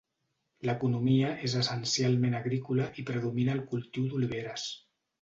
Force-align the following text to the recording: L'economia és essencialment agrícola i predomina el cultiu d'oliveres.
L'economia 0.69 1.33
és 1.49 1.55
essencialment 1.61 2.39
agrícola 2.39 2.91
i 3.05 3.09
predomina 3.13 3.57
el 3.59 3.65
cultiu 3.75 4.11
d'oliveres. 4.13 4.69